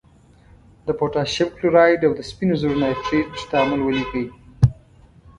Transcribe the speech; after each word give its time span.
د 0.87 0.87
پوتاشیم 0.99 1.47
کلورایډ 1.57 2.01
او 2.07 2.11
د 2.15 2.21
سپینو 2.29 2.55
زور 2.61 2.75
نایتریت 2.81 3.29
تعامل 3.51 3.79
ولیکئ. 3.83 4.25